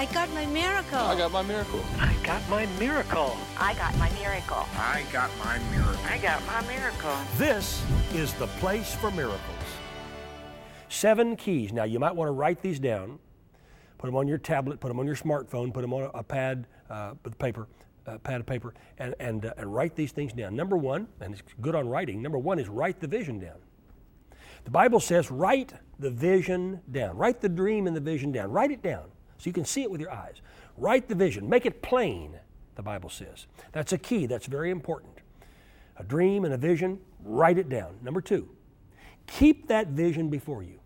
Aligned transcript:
I 0.00 0.06
got 0.06 0.32
my 0.32 0.46
miracle. 0.46 0.98
I 0.98 1.14
got 1.14 1.30
my 1.30 1.42
miracle. 1.42 1.84
I 1.98 2.16
got 2.24 2.48
my 2.48 2.64
miracle. 2.78 3.36
I 3.58 3.74
got 3.74 3.94
my 3.98 4.08
miracle. 4.18 4.66
I 4.74 5.04
got 5.12 5.30
my 5.44 5.58
miracle. 5.70 6.06
I 6.06 6.16
got 6.16 6.46
my 6.46 6.62
miracle. 6.62 7.14
This 7.36 7.84
is 8.14 8.32
the 8.32 8.46
place 8.46 8.94
for 8.94 9.10
miracles. 9.10 9.38
Seven 10.88 11.36
keys. 11.36 11.74
Now, 11.74 11.84
you 11.84 11.98
might 11.98 12.16
want 12.16 12.28
to 12.28 12.32
write 12.32 12.62
these 12.62 12.78
down, 12.78 13.18
put 13.98 14.06
them 14.06 14.16
on 14.16 14.26
your 14.26 14.38
tablet, 14.38 14.80
put 14.80 14.88
them 14.88 14.98
on 14.98 15.04
your 15.04 15.16
smartphone, 15.16 15.70
put 15.70 15.82
them 15.82 15.92
on 15.92 16.10
a 16.14 16.22
pad 16.22 16.66
uh, 16.88 17.12
with 17.22 17.38
paper, 17.38 17.68
uh, 18.06 18.16
pad 18.16 18.40
of 18.40 18.46
paper, 18.46 18.72
and, 18.96 19.14
and, 19.20 19.44
uh, 19.44 19.52
and 19.58 19.74
write 19.74 19.96
these 19.96 20.12
things 20.12 20.32
down. 20.32 20.56
Number 20.56 20.78
one, 20.78 21.08
and 21.20 21.34
it's 21.34 21.42
good 21.60 21.74
on 21.74 21.86
writing, 21.86 22.22
number 22.22 22.38
one 22.38 22.58
is 22.58 22.70
write 22.70 23.00
the 23.00 23.06
vision 23.06 23.38
down. 23.38 23.58
The 24.64 24.70
Bible 24.70 25.00
says, 25.00 25.30
write 25.30 25.74
the 25.98 26.10
vision 26.10 26.80
down. 26.90 27.18
Write 27.18 27.42
the 27.42 27.50
dream 27.50 27.86
and 27.86 27.94
the 27.94 28.00
vision 28.00 28.32
down. 28.32 28.50
Write 28.50 28.70
it 28.70 28.82
down 28.82 29.10
so 29.40 29.48
you 29.48 29.54
can 29.54 29.64
see 29.64 29.82
it 29.82 29.90
with 29.90 30.00
your 30.00 30.12
eyes. 30.12 30.36
Write 30.76 31.08
the 31.08 31.14
vision. 31.14 31.48
Make 31.48 31.64
it 31.64 31.80
plain, 31.80 32.38
the 32.74 32.82
Bible 32.82 33.08
says. 33.08 33.46
That's 33.72 33.92
a 33.92 33.98
key. 33.98 34.26
That's 34.26 34.46
very 34.46 34.70
important. 34.70 35.14
A 35.96 36.04
dream 36.04 36.44
and 36.44 36.52
a 36.52 36.58
vision, 36.58 37.00
write 37.24 37.58
it 37.58 37.70
down. 37.70 37.96
Number 38.02 38.20
two, 38.20 38.48
keep 39.26 39.68
that 39.68 39.88
vision 39.88 40.28
before 40.28 40.62
you. 40.62 40.78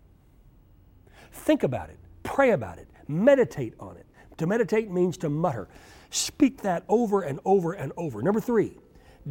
Think 1.31 1.63
about 1.63 1.89
it. 1.89 1.97
Pray 2.23 2.51
about 2.51 2.77
it. 2.77 2.87
Meditate 3.07 3.73
on 3.79 3.97
it. 3.97 4.05
To 4.37 4.47
meditate 4.47 4.89
means 4.89 5.17
to 5.17 5.29
mutter. 5.29 5.67
Speak 6.09 6.61
that 6.61 6.83
over 6.87 7.21
and 7.23 7.39
over 7.43 7.73
and 7.73 7.91
over. 7.97 8.21
Number 8.21 8.39
three, 8.39 8.77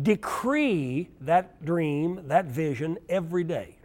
decree 0.02 1.08
that 1.22 1.64
dream, 1.64 2.28
that 2.28 2.44
vision 2.44 2.98
every 3.08 3.44
day. 3.44 3.76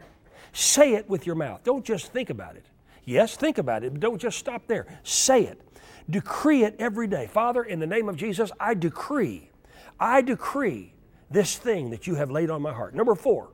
Say 0.51 0.95
it 0.95 1.09
with 1.09 1.25
your 1.25 1.35
mouth. 1.35 1.63
Don't 1.63 1.85
just 1.85 2.11
think 2.11 2.29
about 2.29 2.55
it. 2.57 2.65
Yes, 3.05 3.35
think 3.35 3.57
about 3.57 3.83
it, 3.83 3.93
but 3.93 3.99
don't 3.99 4.19
just 4.19 4.37
stop 4.37 4.67
there. 4.67 4.85
Say 5.03 5.43
it. 5.43 5.61
Decree 6.09 6.63
it 6.63 6.75
every 6.79 7.07
day. 7.07 7.27
Father, 7.27 7.63
in 7.63 7.79
the 7.79 7.87
name 7.87 8.09
of 8.09 8.15
Jesus, 8.15 8.51
I 8.59 8.73
decree, 8.73 9.51
I 9.99 10.21
decree 10.21 10.93
this 11.29 11.57
thing 11.57 11.91
that 11.91 12.07
you 12.07 12.15
have 12.15 12.31
laid 12.31 12.49
on 12.49 12.61
my 12.61 12.73
heart. 12.73 12.95
Number 12.95 13.15
four, 13.15 13.49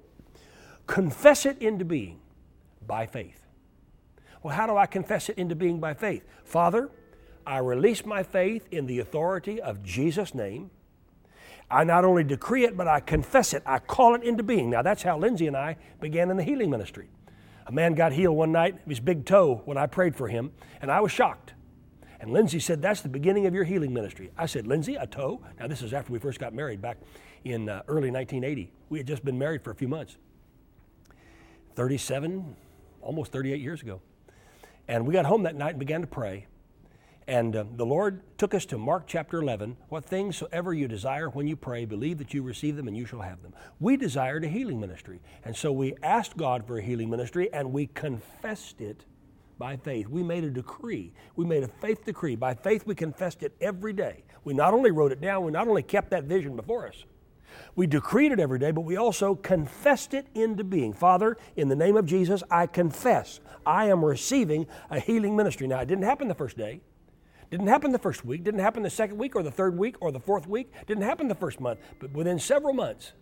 confess 0.87 1.45
it 1.45 1.57
into 1.61 1.83
being 1.83 2.19
by 2.85 3.05
faith. 3.05 3.45
Well, 4.41 4.55
how 4.55 4.67
do 4.67 4.77
I 4.77 4.85
confess 4.85 5.29
it 5.29 5.37
into 5.37 5.55
being 5.55 5.79
by 5.79 5.93
faith? 5.93 6.23
Father, 6.43 6.89
I 7.45 7.57
release 7.57 8.05
my 8.05 8.23
faith 8.23 8.67
in 8.71 8.85
the 8.85 8.99
authority 8.99 9.61
of 9.61 9.83
Jesus' 9.83 10.33
name. 10.33 10.69
I 11.69 11.83
not 11.83 12.05
only 12.05 12.23
decree 12.23 12.63
it, 12.63 12.77
but 12.77 12.87
I 12.87 12.99
confess 12.99 13.53
it. 13.53 13.63
I 13.65 13.79
call 13.79 14.15
it 14.15 14.23
into 14.23 14.43
being. 14.43 14.69
Now, 14.69 14.81
that's 14.81 15.01
how 15.01 15.17
Lindsay 15.17 15.47
and 15.47 15.57
I 15.57 15.77
began 15.99 16.29
in 16.29 16.37
the 16.37 16.43
healing 16.43 16.69
ministry. 16.69 17.09
A 17.67 17.71
man 17.71 17.95
got 17.95 18.13
healed 18.13 18.37
one 18.37 18.51
night 18.51 18.75
of 18.75 18.89
his 18.89 18.99
big 18.99 19.25
toe 19.25 19.61
when 19.65 19.77
I 19.77 19.87
prayed 19.87 20.15
for 20.15 20.27
him, 20.27 20.51
and 20.81 20.91
I 20.91 20.99
was 20.99 21.11
shocked. 21.11 21.53
And 22.19 22.31
Lindsay 22.31 22.59
said, 22.59 22.81
That's 22.81 23.01
the 23.01 23.09
beginning 23.09 23.45
of 23.45 23.53
your 23.53 23.63
healing 23.63 23.93
ministry. 23.93 24.31
I 24.37 24.45
said, 24.45 24.67
Lindsay, 24.67 24.95
a 24.95 25.07
toe? 25.07 25.41
Now, 25.59 25.67
this 25.67 25.81
is 25.81 25.93
after 25.93 26.11
we 26.11 26.19
first 26.19 26.39
got 26.39 26.53
married 26.53 26.81
back 26.81 26.97
in 27.43 27.69
uh, 27.69 27.81
early 27.87 28.11
1980. 28.11 28.71
We 28.89 28.99
had 28.99 29.07
just 29.07 29.25
been 29.25 29.37
married 29.37 29.63
for 29.63 29.71
a 29.71 29.75
few 29.75 29.87
months. 29.87 30.17
37, 31.75 32.55
almost 33.01 33.31
38 33.31 33.59
years 33.59 33.81
ago. 33.81 34.01
And 34.87 35.05
we 35.05 35.13
got 35.13 35.25
home 35.25 35.43
that 35.43 35.55
night 35.55 35.71
and 35.71 35.79
began 35.79 36.01
to 36.01 36.07
pray. 36.07 36.47
And 37.27 37.55
uh, 37.55 37.63
the 37.75 37.85
Lord 37.85 38.21
took 38.37 38.53
us 38.53 38.65
to 38.67 38.77
Mark 38.77 39.05
chapter 39.07 39.41
11. 39.41 39.77
What 39.89 40.05
things 40.05 40.37
soever 40.37 40.73
you 40.73 40.87
desire 40.87 41.27
when 41.29 41.47
you 41.47 41.55
pray, 41.55 41.85
believe 41.85 42.19
that 42.19 42.35
you 42.35 42.43
receive 42.43 42.75
them 42.75 42.87
and 42.87 42.95
you 42.95 43.05
shall 43.05 43.21
have 43.21 43.41
them. 43.41 43.53
We 43.79 43.97
desired 43.97 44.43
a 44.43 44.47
healing 44.47 44.79
ministry. 44.79 45.21
And 45.43 45.55
so 45.55 45.71
we 45.71 45.95
asked 46.03 46.37
God 46.37 46.67
for 46.67 46.77
a 46.77 46.83
healing 46.83 47.09
ministry 47.09 47.51
and 47.51 47.73
we 47.73 47.87
confessed 47.87 48.79
it 48.79 49.05
by 49.57 49.77
faith. 49.77 50.07
We 50.07 50.21
made 50.21 50.43
a 50.43 50.51
decree. 50.51 51.13
We 51.35 51.45
made 51.45 51.63
a 51.63 51.67
faith 51.67 52.05
decree. 52.05 52.35
By 52.35 52.53
faith, 52.53 52.85
we 52.85 52.93
confessed 52.93 53.41
it 53.41 53.55
every 53.59 53.93
day. 53.93 54.23
We 54.43 54.53
not 54.53 54.73
only 54.73 54.91
wrote 54.91 55.11
it 55.11 55.21
down, 55.21 55.45
we 55.45 55.51
not 55.51 55.67
only 55.67 55.83
kept 55.83 56.11
that 56.11 56.25
vision 56.25 56.55
before 56.55 56.87
us, 56.87 57.05
we 57.75 57.87
decreed 57.87 58.33
it 58.33 58.39
every 58.39 58.59
day, 58.59 58.71
but 58.71 58.81
we 58.81 58.97
also 58.97 59.33
confessed 59.33 60.13
it 60.13 60.27
into 60.35 60.63
being. 60.63 60.93
Father, 60.93 61.37
in 61.55 61.69
the 61.69 61.75
name 61.75 61.95
of 61.95 62.05
Jesus, 62.05 62.43
I 62.51 62.67
confess 62.67 63.39
I 63.65 63.85
am 63.85 64.03
receiving 64.03 64.67
a 64.89 64.99
healing 64.99 65.35
ministry. 65.35 65.65
Now, 65.65 65.79
it 65.79 65.87
didn't 65.87 66.03
happen 66.03 66.27
the 66.27 66.35
first 66.35 66.57
day. 66.57 66.81
Didn't 67.51 67.67
happen 67.67 67.91
the 67.91 67.99
first 67.99 68.25
week, 68.25 68.43
didn't 68.43 68.59
happen 68.59 68.83
the 68.83 68.89
second 68.89 69.17
week 69.17 69.35
or 69.35 69.43
the 69.43 69.51
third 69.51 69.77
week 69.77 69.95
or 70.01 70.11
the 70.11 70.19
fourth 70.19 70.47
week, 70.47 70.71
didn't 70.87 71.03
happen 71.03 71.27
the 71.27 71.35
first 71.35 71.59
month, 71.59 71.79
but 71.99 72.11
within 72.11 72.39
several 72.39 72.73
months, 72.73 73.13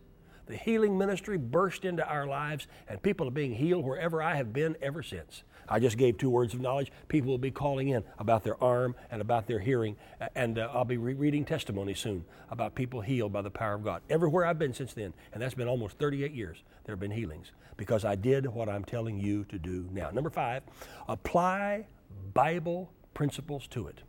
the 0.45 0.55
healing 0.55 0.97
ministry 0.97 1.37
burst 1.37 1.85
into 1.85 2.05
our 2.07 2.27
lives 2.27 2.67
and 2.87 3.01
people 3.01 3.27
are 3.27 3.31
being 3.31 3.53
healed 3.53 3.85
wherever 3.85 4.21
I 4.21 4.35
have 4.35 4.51
been 4.51 4.75
ever 4.81 5.01
since. 5.01 5.43
I 5.67 5.79
just 5.79 5.97
gave 5.97 6.17
two 6.17 6.29
words 6.29 6.53
of 6.53 6.59
knowledge. 6.59 6.91
People 7.07 7.31
will 7.31 7.37
be 7.37 7.51
calling 7.51 7.89
in 7.89 8.03
about 8.19 8.43
their 8.43 8.61
arm 8.61 8.95
and 9.09 9.21
about 9.21 9.47
their 9.47 9.59
hearing, 9.59 9.95
and 10.35 10.59
uh, 10.59 10.69
I'll 10.73 10.83
be 10.83 10.97
re- 10.97 11.13
reading 11.13 11.45
testimony 11.45 11.93
soon 11.93 12.25
about 12.49 12.75
people 12.75 12.99
healed 13.01 13.31
by 13.31 13.41
the 13.41 13.49
power 13.49 13.75
of 13.75 13.83
God. 13.83 14.01
Everywhere 14.09 14.45
I've 14.45 14.59
been 14.59 14.73
since 14.73 14.93
then, 14.93 15.13
and 15.31 15.41
that's 15.41 15.53
been 15.53 15.67
almost 15.67 15.97
38 15.97 16.33
years, 16.33 16.63
there 16.83 16.93
have 16.93 16.99
been 16.99 17.11
healings 17.11 17.51
because 17.77 18.03
I 18.03 18.15
did 18.15 18.45
what 18.47 18.67
I'm 18.67 18.83
telling 18.83 19.19
you 19.19 19.45
to 19.45 19.57
do 19.57 19.87
now. 19.91 20.09
Number 20.11 20.29
five, 20.29 20.63
apply 21.07 21.87
Bible 22.33 22.91
principles 23.13 23.67
to 23.67 23.87
it. 23.87 24.01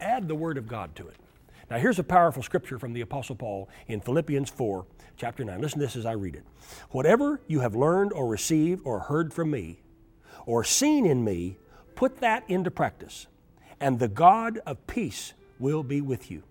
Add 0.00 0.28
the 0.28 0.34
Word 0.34 0.58
of 0.58 0.68
God 0.68 0.94
to 0.96 1.08
it. 1.08 1.16
Now, 1.70 1.78
here's 1.78 1.98
a 1.98 2.04
powerful 2.04 2.42
scripture 2.42 2.78
from 2.78 2.92
the 2.92 3.00
Apostle 3.00 3.36
Paul 3.36 3.68
in 3.86 4.00
Philippians 4.00 4.50
4, 4.50 4.84
chapter 5.16 5.44
9. 5.44 5.60
Listen 5.60 5.78
to 5.78 5.86
this 5.86 5.96
as 5.96 6.04
I 6.04 6.12
read 6.12 6.34
it. 6.34 6.44
Whatever 6.90 7.40
you 7.46 7.60
have 7.60 7.76
learned 7.76 8.12
or 8.12 8.26
received 8.26 8.82
or 8.84 8.98
heard 8.98 9.32
from 9.32 9.52
me 9.52 9.80
or 10.46 10.64
seen 10.64 11.06
in 11.06 11.22
me, 11.22 11.58
put 11.94 12.20
that 12.20 12.42
into 12.48 12.70
practice, 12.70 13.26
and 13.78 13.98
the 13.98 14.08
God 14.08 14.58
of 14.66 14.84
peace 14.86 15.34
will 15.58 15.82
be 15.82 16.00
with 16.00 16.30
you. 16.30 16.42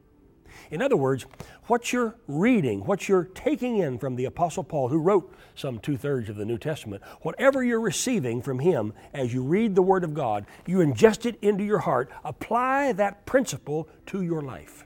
In 0.72 0.81
other 0.81 0.97
words, 0.97 1.25
what 1.68 1.94
you're 1.94 2.16
reading, 2.28 2.86
what 2.86 3.08
you're 3.08 3.25
taking 3.25 3.78
in 3.78 3.97
from 4.00 4.16
the 4.16 4.25
Apostle 4.25 4.64
Paul, 4.64 4.90
who 4.90 5.00
wrote 5.00 5.34
some 5.56 5.80
two 5.80 5.97
thirds 5.97 6.30
of 6.30 6.36
the 6.36 6.46
New 6.46 6.58
Testament, 6.58 7.03
whatever 7.22 7.64
you're 7.64 7.80
receiving 7.80 8.42
from 8.42 8.59
him 8.59 8.94
as 9.14 9.34
you 9.34 9.44
read 9.44 9.75
the 9.75 9.81
Word 9.81 10.03
of 10.03 10.14
God, 10.14 10.46
you 10.66 10.78
ingest 10.78 11.25
it 11.25 11.38
into 11.42 11.64
your 11.64 11.80
heart. 11.80 12.09
Apply 12.24 12.92
that 12.94 13.25
principle 13.25 13.88
to 14.08 14.22
your 14.22 14.42
life. 14.42 14.86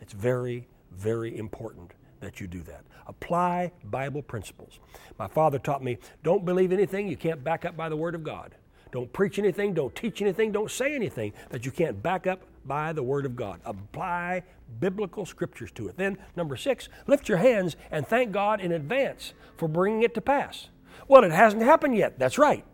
It's 0.00 0.12
very, 0.12 0.66
very 0.90 1.36
important 1.36 1.92
that 2.20 2.40
you 2.40 2.46
do 2.46 2.62
that. 2.62 2.84
Apply 3.06 3.72
Bible 3.84 4.22
principles. 4.22 4.78
My 5.18 5.26
father 5.26 5.58
taught 5.58 5.82
me 5.82 5.98
don't 6.22 6.44
believe 6.44 6.72
anything 6.72 7.08
you 7.08 7.16
can't 7.16 7.42
back 7.42 7.64
up 7.64 7.76
by 7.76 7.88
the 7.88 7.96
Word 7.96 8.14
of 8.14 8.22
God. 8.22 8.54
Don't 8.92 9.12
preach 9.12 9.38
anything, 9.38 9.74
don't 9.74 9.94
teach 9.94 10.20
anything, 10.20 10.52
don't 10.52 10.70
say 10.70 10.94
anything 10.94 11.32
that 11.50 11.64
you 11.64 11.70
can't 11.70 12.02
back 12.02 12.26
up 12.26 12.42
by 12.64 12.92
the 12.92 13.02
Word 13.02 13.24
of 13.24 13.36
God. 13.36 13.60
Apply 13.64 14.42
biblical 14.80 15.24
scriptures 15.24 15.70
to 15.72 15.88
it. 15.88 15.96
Then, 15.96 16.18
number 16.36 16.56
six, 16.56 16.88
lift 17.06 17.28
your 17.28 17.38
hands 17.38 17.76
and 17.90 18.06
thank 18.06 18.32
God 18.32 18.60
in 18.60 18.72
advance 18.72 19.32
for 19.56 19.68
bringing 19.68 20.02
it 20.02 20.14
to 20.14 20.20
pass. 20.20 20.68
Well, 21.08 21.24
it 21.24 21.32
hasn't 21.32 21.62
happened 21.62 21.96
yet. 21.96 22.18
That's 22.18 22.38
right. 22.38 22.64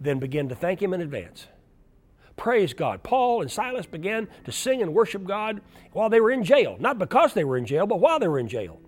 Then 0.00 0.18
begin 0.18 0.48
to 0.48 0.54
thank 0.54 0.82
Him 0.82 0.94
in 0.94 1.00
advance. 1.00 1.46
Praise 2.36 2.72
God. 2.72 3.02
Paul 3.02 3.42
and 3.42 3.50
Silas 3.50 3.84
began 3.84 4.26
to 4.44 4.52
sing 4.52 4.80
and 4.80 4.94
worship 4.94 5.24
God 5.24 5.60
while 5.92 6.08
they 6.08 6.20
were 6.20 6.30
in 6.30 6.42
jail. 6.42 6.76
Not 6.80 6.98
because 6.98 7.34
they 7.34 7.44
were 7.44 7.58
in 7.58 7.66
jail, 7.66 7.86
but 7.86 8.00
while 8.00 8.18
they 8.18 8.28
were 8.28 8.38
in 8.38 8.48
jail. 8.48 8.80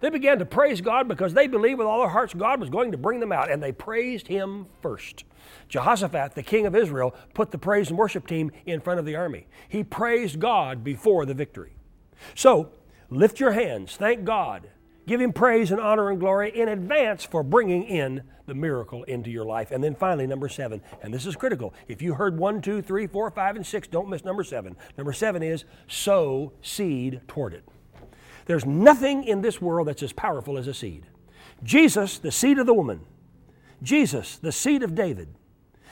They 0.00 0.10
began 0.10 0.38
to 0.38 0.46
praise 0.46 0.80
God 0.80 1.08
because 1.08 1.34
they 1.34 1.46
believed 1.46 1.78
with 1.78 1.86
all 1.86 2.00
their 2.00 2.08
hearts 2.08 2.34
God 2.34 2.58
was 2.58 2.70
going 2.70 2.92
to 2.92 2.98
bring 2.98 3.20
them 3.20 3.32
out, 3.32 3.50
and 3.50 3.62
they 3.62 3.72
praised 3.72 4.28
Him 4.28 4.66
first. 4.80 5.24
Jehoshaphat, 5.68 6.34
the 6.34 6.42
king 6.42 6.66
of 6.66 6.74
Israel, 6.74 7.14
put 7.34 7.50
the 7.50 7.58
praise 7.58 7.90
and 7.90 7.98
worship 7.98 8.26
team 8.26 8.50
in 8.66 8.80
front 8.80 8.98
of 8.98 9.06
the 9.06 9.16
army. 9.16 9.46
He 9.68 9.84
praised 9.84 10.40
God 10.40 10.82
before 10.82 11.26
the 11.26 11.34
victory. 11.34 11.72
So, 12.34 12.72
lift 13.10 13.40
your 13.40 13.52
hands, 13.52 13.96
thank 13.96 14.24
God, 14.24 14.68
give 15.06 15.20
Him 15.20 15.32
praise 15.32 15.70
and 15.70 15.80
honor 15.80 16.10
and 16.10 16.18
glory 16.18 16.50
in 16.58 16.68
advance 16.68 17.24
for 17.24 17.42
bringing 17.42 17.84
in 17.84 18.22
the 18.46 18.54
miracle 18.54 19.02
into 19.04 19.30
your 19.30 19.44
life. 19.44 19.70
And 19.70 19.82
then 19.82 19.94
finally, 19.94 20.26
number 20.26 20.48
seven, 20.48 20.82
and 21.02 21.12
this 21.12 21.26
is 21.26 21.36
critical. 21.36 21.74
If 21.88 22.02
you 22.02 22.14
heard 22.14 22.38
one, 22.38 22.62
two, 22.62 22.82
three, 22.82 23.06
four, 23.06 23.30
five, 23.30 23.54
and 23.54 23.66
six, 23.66 23.86
don't 23.86 24.08
miss 24.08 24.24
number 24.24 24.44
seven. 24.44 24.76
Number 24.96 25.12
seven 25.12 25.42
is 25.42 25.64
sow 25.86 26.52
seed 26.62 27.20
toward 27.28 27.54
it. 27.54 27.64
There's 28.50 28.66
nothing 28.66 29.22
in 29.22 29.42
this 29.42 29.62
world 29.62 29.86
that's 29.86 30.02
as 30.02 30.12
powerful 30.12 30.58
as 30.58 30.66
a 30.66 30.74
seed. 30.74 31.06
Jesus, 31.62 32.18
the 32.18 32.32
seed 32.32 32.58
of 32.58 32.66
the 32.66 32.74
woman, 32.74 33.02
Jesus, 33.80 34.38
the 34.38 34.50
seed 34.50 34.82
of 34.82 34.96
David, 34.96 35.28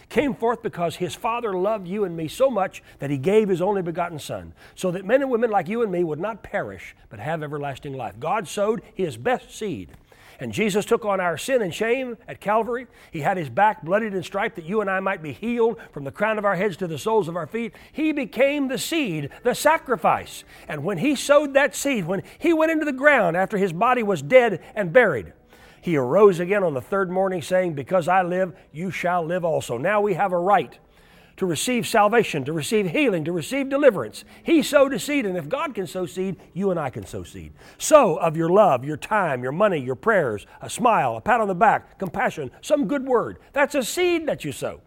came 0.08 0.34
forth 0.34 0.60
because 0.60 0.96
his 0.96 1.14
Father 1.14 1.54
loved 1.54 1.86
you 1.86 2.02
and 2.02 2.16
me 2.16 2.26
so 2.26 2.50
much 2.50 2.82
that 2.98 3.10
he 3.10 3.16
gave 3.16 3.48
his 3.48 3.62
only 3.62 3.80
begotten 3.80 4.18
Son, 4.18 4.54
so 4.74 4.90
that 4.90 5.04
men 5.04 5.22
and 5.22 5.30
women 5.30 5.52
like 5.52 5.68
you 5.68 5.82
and 5.82 5.92
me 5.92 6.02
would 6.02 6.18
not 6.18 6.42
perish, 6.42 6.96
but 7.10 7.20
have 7.20 7.44
everlasting 7.44 7.92
life. 7.92 8.18
God 8.18 8.48
sowed 8.48 8.82
his 8.92 9.16
best 9.16 9.56
seed. 9.56 9.92
And 10.40 10.52
Jesus 10.52 10.84
took 10.84 11.04
on 11.04 11.20
our 11.20 11.36
sin 11.36 11.62
and 11.62 11.74
shame 11.74 12.16
at 12.28 12.40
Calvary. 12.40 12.86
He 13.10 13.20
had 13.20 13.36
his 13.36 13.48
back 13.48 13.82
bloodied 13.82 14.14
and 14.14 14.24
striped 14.24 14.56
that 14.56 14.64
you 14.64 14.80
and 14.80 14.88
I 14.88 15.00
might 15.00 15.22
be 15.22 15.32
healed 15.32 15.78
from 15.92 16.04
the 16.04 16.12
crown 16.12 16.38
of 16.38 16.44
our 16.44 16.54
heads 16.54 16.76
to 16.76 16.86
the 16.86 16.98
soles 16.98 17.26
of 17.26 17.36
our 17.36 17.46
feet. 17.46 17.74
He 17.92 18.12
became 18.12 18.68
the 18.68 18.78
seed, 18.78 19.30
the 19.42 19.54
sacrifice. 19.54 20.44
And 20.68 20.84
when 20.84 20.98
he 20.98 21.16
sowed 21.16 21.54
that 21.54 21.74
seed, 21.74 22.06
when 22.06 22.22
he 22.38 22.52
went 22.52 22.70
into 22.70 22.84
the 22.84 22.92
ground 22.92 23.36
after 23.36 23.58
his 23.58 23.72
body 23.72 24.04
was 24.04 24.22
dead 24.22 24.62
and 24.76 24.92
buried, 24.92 25.32
he 25.80 25.96
arose 25.96 26.38
again 26.38 26.62
on 26.62 26.74
the 26.74 26.80
third 26.80 27.10
morning, 27.10 27.42
saying, 27.42 27.74
Because 27.74 28.06
I 28.08 28.22
live, 28.22 28.54
you 28.72 28.90
shall 28.90 29.24
live 29.24 29.44
also. 29.44 29.76
Now 29.76 30.00
we 30.00 30.14
have 30.14 30.32
a 30.32 30.38
right 30.38 30.78
to 31.38 31.46
receive 31.46 31.86
salvation, 31.86 32.44
to 32.44 32.52
receive 32.52 32.90
healing, 32.90 33.24
to 33.24 33.32
receive 33.32 33.68
deliverance. 33.68 34.24
He 34.42 34.62
sowed 34.62 34.92
a 34.92 34.98
seed, 34.98 35.24
and 35.24 35.36
if 35.36 35.48
God 35.48 35.74
can 35.74 35.86
sow 35.86 36.04
seed, 36.04 36.36
you 36.52 36.70
and 36.70 36.78
I 36.78 36.90
can 36.90 37.06
sow 37.06 37.22
seed. 37.22 37.52
Sow 37.78 38.16
of 38.16 38.36
your 38.36 38.50
love, 38.50 38.84
your 38.84 38.96
time, 38.96 39.42
your 39.42 39.52
money, 39.52 39.78
your 39.78 39.94
prayers, 39.94 40.46
a 40.60 40.68
smile, 40.68 41.16
a 41.16 41.20
pat 41.20 41.40
on 41.40 41.48
the 41.48 41.54
back, 41.54 41.98
compassion, 41.98 42.50
some 42.60 42.86
good 42.88 43.06
word. 43.06 43.38
That's 43.52 43.74
a 43.74 43.82
seed 43.82 44.26
that 44.26 44.44
you 44.44 44.52
sow. 44.52 44.80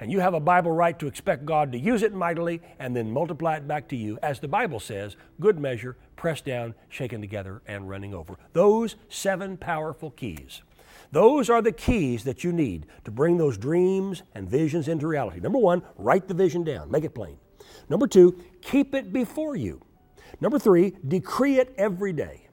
And 0.00 0.10
you 0.10 0.18
have 0.18 0.34
a 0.34 0.40
Bible 0.40 0.72
right 0.72 0.98
to 0.98 1.06
expect 1.06 1.44
God 1.46 1.70
to 1.70 1.78
use 1.78 2.02
it 2.02 2.12
mightily 2.12 2.60
and 2.80 2.96
then 2.96 3.12
multiply 3.12 3.54
it 3.54 3.68
back 3.68 3.86
to 3.88 3.96
you, 3.96 4.18
as 4.20 4.40
the 4.40 4.48
Bible 4.48 4.80
says 4.80 5.16
good 5.38 5.60
measure, 5.60 5.96
pressed 6.16 6.44
down, 6.44 6.74
shaken 6.88 7.20
together, 7.20 7.62
and 7.68 7.88
running 7.88 8.12
over. 8.12 8.34
Those 8.52 8.96
seven 9.08 9.56
powerful 9.56 10.10
keys. 10.10 10.62
Those 11.10 11.50
are 11.50 11.62
the 11.62 11.72
keys 11.72 12.24
that 12.24 12.44
you 12.44 12.52
need 12.52 12.86
to 13.04 13.10
bring 13.10 13.36
those 13.36 13.58
dreams 13.58 14.22
and 14.34 14.48
visions 14.48 14.88
into 14.88 15.06
reality. 15.06 15.40
Number 15.40 15.58
one, 15.58 15.82
write 15.96 16.28
the 16.28 16.34
vision 16.34 16.64
down, 16.64 16.90
make 16.90 17.04
it 17.04 17.14
plain. 17.14 17.36
Number 17.88 18.06
two, 18.06 18.42
keep 18.62 18.94
it 18.94 19.12
before 19.12 19.56
you. 19.56 19.82
Number 20.40 20.58
three, 20.58 20.94
decree 21.06 21.58
it 21.58 21.74
every 21.76 22.12
day. 22.12 22.48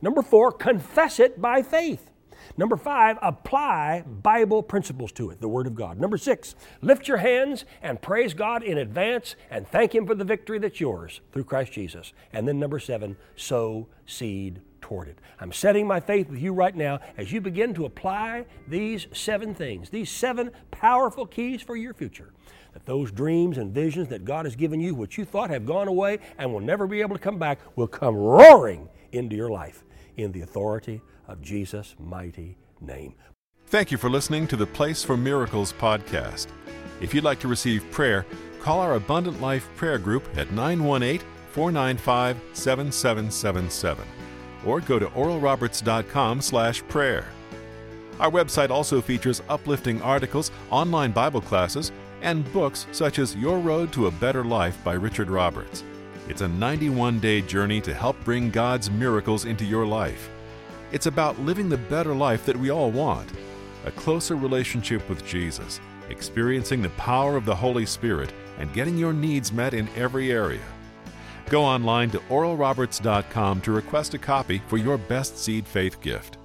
Number 0.00 0.22
four, 0.22 0.52
confess 0.52 1.20
it 1.20 1.40
by 1.40 1.62
faith. 1.62 2.10
Number 2.56 2.76
five, 2.76 3.18
apply 3.20 4.02
Bible 4.02 4.62
principles 4.62 5.12
to 5.12 5.30
it, 5.30 5.40
the 5.40 5.48
Word 5.48 5.66
of 5.66 5.74
God. 5.74 5.98
Number 5.98 6.16
six, 6.16 6.54
lift 6.80 7.06
your 7.06 7.18
hands 7.18 7.64
and 7.82 8.00
praise 8.00 8.34
God 8.34 8.62
in 8.62 8.78
advance 8.78 9.36
and 9.50 9.66
thank 9.66 9.94
Him 9.94 10.06
for 10.06 10.14
the 10.14 10.24
victory 10.24 10.58
that's 10.58 10.80
yours 10.80 11.20
through 11.32 11.44
Christ 11.44 11.72
Jesus. 11.72 12.12
And 12.32 12.48
then 12.48 12.58
number 12.58 12.78
seven, 12.78 13.16
sow 13.36 13.88
seed 14.06 14.60
toward 14.88 15.06
it. 15.06 15.18
I'm 15.38 15.52
setting 15.52 15.86
my 15.86 16.00
faith 16.00 16.30
with 16.30 16.40
you 16.40 16.54
right 16.54 16.74
now 16.74 17.00
as 17.18 17.30
you 17.30 17.42
begin 17.42 17.74
to 17.74 17.84
apply 17.84 18.46
these 18.66 19.06
seven 19.12 19.54
things, 19.54 19.90
these 19.90 20.10
seven 20.10 20.50
powerful 20.70 21.26
keys 21.26 21.60
for 21.60 21.76
your 21.76 21.92
future. 21.92 22.32
That 22.72 22.86
those 22.86 23.12
dreams 23.12 23.58
and 23.58 23.74
visions 23.74 24.08
that 24.08 24.24
God 24.24 24.46
has 24.46 24.56
given 24.56 24.80
you, 24.80 24.94
which 24.94 25.18
you 25.18 25.26
thought 25.26 25.50
have 25.50 25.66
gone 25.66 25.88
away 25.88 26.20
and 26.38 26.50
will 26.50 26.60
never 26.60 26.86
be 26.86 27.02
able 27.02 27.16
to 27.16 27.22
come 27.22 27.38
back, 27.38 27.58
will 27.76 27.86
come 27.86 28.16
roaring 28.16 28.88
into 29.12 29.36
your 29.36 29.50
life 29.50 29.84
in 30.16 30.32
the 30.32 30.40
authority 30.40 31.02
of 31.26 31.42
Jesus' 31.42 31.94
mighty 31.98 32.56
name. 32.80 33.14
Thank 33.66 33.90
you 33.90 33.98
for 33.98 34.08
listening 34.08 34.46
to 34.46 34.56
the 34.56 34.66
Place 34.66 35.04
for 35.04 35.18
Miracles 35.18 35.74
podcast. 35.74 36.46
If 37.02 37.12
you'd 37.12 37.24
like 37.24 37.40
to 37.40 37.48
receive 37.48 37.90
prayer, 37.90 38.24
call 38.60 38.80
our 38.80 38.94
Abundant 38.94 39.42
Life 39.42 39.68
Prayer 39.76 39.98
Group 39.98 40.26
at 40.34 40.50
918 40.52 41.20
495 41.52 42.40
7777 42.54 44.17
or 44.64 44.80
go 44.80 44.98
to 44.98 45.06
oralroberts.com 45.06 46.40
slash 46.40 46.82
prayer. 46.88 47.26
Our 48.20 48.30
website 48.30 48.70
also 48.70 49.00
features 49.00 49.42
uplifting 49.48 50.02
articles, 50.02 50.50
online 50.70 51.12
Bible 51.12 51.40
classes, 51.40 51.92
and 52.22 52.50
books 52.52 52.86
such 52.90 53.18
as 53.18 53.36
Your 53.36 53.58
Road 53.58 53.92
to 53.92 54.08
a 54.08 54.10
Better 54.10 54.44
Life 54.44 54.82
by 54.82 54.94
Richard 54.94 55.30
Roberts. 55.30 55.84
It's 56.28 56.42
a 56.42 56.48
91 56.48 57.20
day 57.20 57.40
journey 57.40 57.80
to 57.82 57.94
help 57.94 58.22
bring 58.24 58.50
God's 58.50 58.90
miracles 58.90 59.44
into 59.44 59.64
your 59.64 59.86
life. 59.86 60.28
It's 60.90 61.06
about 61.06 61.38
living 61.40 61.68
the 61.68 61.78
better 61.78 62.14
life 62.14 62.44
that 62.46 62.56
we 62.56 62.70
all 62.70 62.90
want 62.90 63.30
a 63.84 63.90
closer 63.92 64.34
relationship 64.34 65.08
with 65.08 65.24
Jesus, 65.24 65.80
experiencing 66.10 66.82
the 66.82 66.90
power 66.90 67.36
of 67.36 67.44
the 67.44 67.54
Holy 67.54 67.86
Spirit, 67.86 68.32
and 68.58 68.72
getting 68.74 68.98
your 68.98 69.12
needs 69.12 69.52
met 69.52 69.72
in 69.72 69.88
every 69.96 70.32
area. 70.32 70.60
Go 71.50 71.64
online 71.64 72.10
to 72.10 72.18
oralroberts.com 72.18 73.60
to 73.62 73.72
request 73.72 74.14
a 74.14 74.18
copy 74.18 74.62
for 74.66 74.76
your 74.76 74.98
best 74.98 75.38
seed 75.38 75.66
faith 75.66 76.00
gift. 76.00 76.36